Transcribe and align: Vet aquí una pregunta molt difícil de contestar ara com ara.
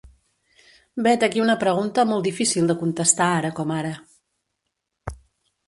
Vet 1.07 1.25
aquí 1.27 1.43
una 1.43 1.57
pregunta 1.65 2.07
molt 2.13 2.25
difícil 2.29 2.71
de 2.73 2.77
contestar 2.81 3.29
ara 3.37 3.55
com 3.61 3.77
ara. 3.79 3.95